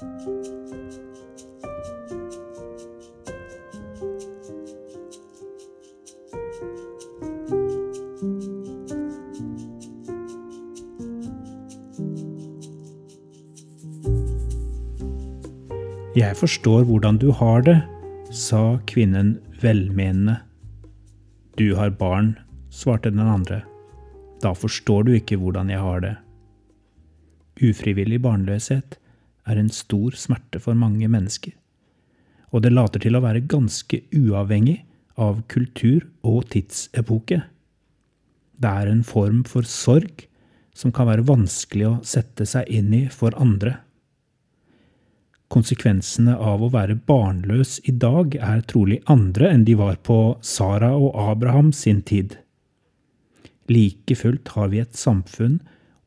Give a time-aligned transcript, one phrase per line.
[0.00, 0.06] Jeg
[16.36, 17.82] forstår hvordan du har det,
[18.32, 20.38] sa kvinnen velmenende.
[21.60, 22.38] Du har barn,
[22.72, 23.60] svarte den andre.
[24.40, 26.16] Da forstår du ikke hvordan jeg har det.
[27.60, 28.96] Ufrivillig barnløshet
[29.50, 31.52] er en stor smerte for mange mennesker,
[32.50, 34.80] og det later til å være ganske uavhengig
[35.20, 37.42] av kultur og tidsepoke.
[38.60, 40.26] Det er en form for sorg
[40.76, 43.78] som kan være vanskelig å sette seg inn i for andre.
[45.50, 50.92] Konsekvensene av å være barnløs i dag er trolig andre enn de var på Sara
[50.94, 52.36] og Abraham sin tid.
[53.70, 55.58] Like fullt har vi et samfunn,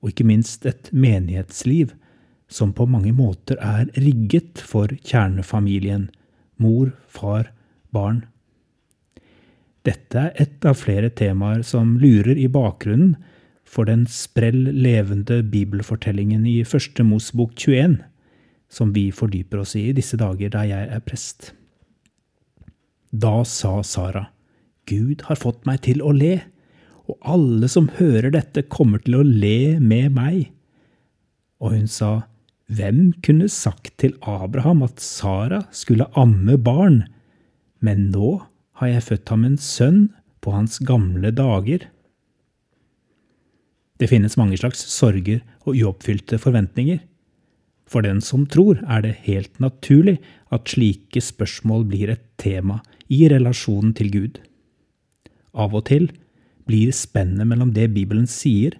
[0.03, 1.91] og ikke minst et menighetsliv,
[2.53, 6.07] som på mange måter er rigget for kjernefamilien
[6.61, 7.49] mor, far,
[7.93, 8.23] barn.
[9.83, 13.17] Dette er ett av flere temaer som lurer i bakgrunnen
[13.67, 17.97] for den sprell levende bibelfortellingen i Første Mosbok 21
[18.73, 21.51] som vi fordyper oss i i disse dager da jeg er prest.
[23.13, 24.27] Da sa Sara,
[24.89, 26.39] Gud har fått meg til å le,
[27.05, 30.47] og alle som hører dette, kommer til å le med meg.
[31.61, 32.23] Og hun sa,
[32.71, 37.03] Hvem kunne sagt til Abraham at Sara skulle amme barn,
[37.83, 38.37] men nå
[38.79, 40.05] har jeg født ham en sønn
[40.43, 41.89] på hans gamle dager?
[43.99, 47.03] Det finnes mange slags sorger og uoppfylte forventninger.
[47.87, 50.17] For den som tror, er det helt naturlig
[50.53, 52.79] at slike spørsmål blir et tema
[53.11, 54.39] i relasjonen til Gud.
[55.53, 56.09] Av og til
[56.67, 58.79] blir spennet mellom det Bibelen sier,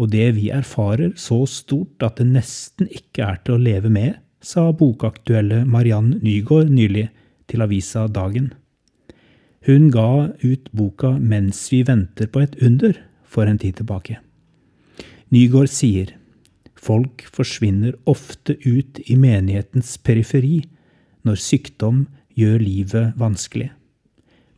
[0.00, 4.16] og det vi erfarer, så stort at det nesten ikke er til å leve med,
[4.42, 7.08] sa bokaktuelle Mariann Nygaard nylig
[7.50, 8.50] til avisa Dagen.
[9.66, 14.18] Hun ga ut boka Mens vi venter på et under for en tid tilbake.
[15.30, 16.16] Nygaard sier
[16.82, 20.64] Folk forsvinner ofte ut i menighetens periferi
[21.22, 23.68] når sykdom gjør livet vanskelig.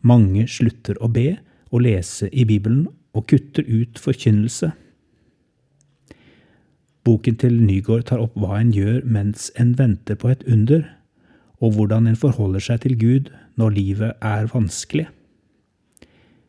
[0.00, 1.34] Mange slutter å be
[1.68, 4.70] og lese i Bibelen og kutter ut forkynnelse.
[7.04, 10.86] Boken til Nygaard tar opp hva en gjør mens en venter på et under,
[11.60, 13.28] og hvordan en forholder seg til Gud
[13.60, 15.06] når livet er vanskelig.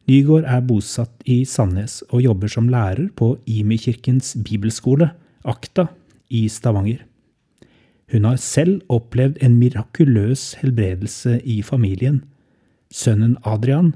[0.05, 5.09] Nygaard er bosatt i Sandnes og jobber som lærer på Imi-kirkens bibelskole
[5.45, 5.87] Akta
[6.29, 7.01] i Stavanger.
[8.13, 12.21] Hun har selv opplevd en mirakuløs helbredelse i familien.
[12.93, 13.95] Sønnen Adrian,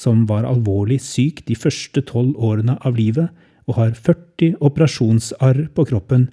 [0.00, 3.28] som var alvorlig syk de første tolv årene av livet
[3.68, 6.30] og har 40 operasjonsarr på kroppen,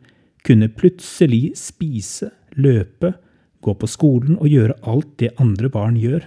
[0.48, 3.14] kunne plutselig spise, løpe,
[3.62, 6.24] gå på skolen og gjøre alt det andre barn gjør.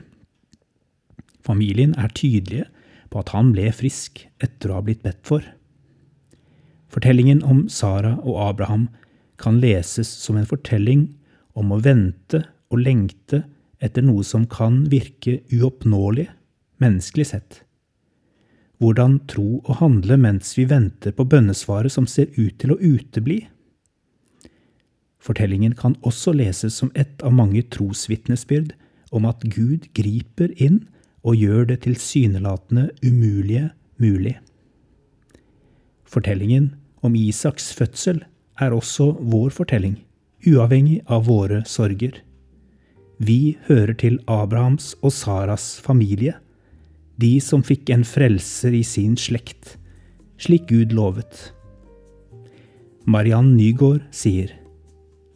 [1.46, 2.68] Familien er tydelige
[3.10, 5.46] på at han ble frisk etter å ha blitt bedt for.
[6.90, 8.88] Fortellingen om Sara og Abraham
[9.40, 11.06] kan leses som en fortelling
[11.58, 13.44] om å vente og lengte
[13.80, 16.28] etter noe som kan virke uoppnåelig,
[16.82, 17.62] menneskelig sett.
[18.80, 23.42] Hvordan tro og handle mens vi venter på bønnesvaret som ser ut til å utebli.
[25.20, 28.72] Fortellingen kan også leses som ett av mange trosvitnesbyrd
[29.12, 30.86] om at Gud griper inn
[31.20, 33.68] og gjør det tilsynelatende umulige
[34.00, 34.38] mulig.
[36.08, 36.72] Fortellingen
[37.04, 38.24] om Isaks fødsel
[38.60, 39.98] er også vår fortelling,
[40.48, 42.22] uavhengig av våre sorger.
[43.20, 46.38] Vi hører til Abrahams og Saras familie,
[47.20, 49.76] de som fikk en frelser i sin slekt,
[50.40, 51.50] slik Gud lovet.
[53.10, 54.52] Mariann Nygaard sier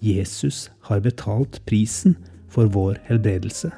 [0.04, 2.16] Jesus har betalt prisen
[2.52, 3.70] for vår helbredelse.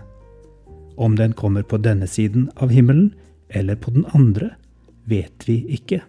[0.97, 3.13] Om den kommer på denne siden av himmelen
[3.49, 4.55] eller på den andre,
[5.07, 6.03] vet vi ikke.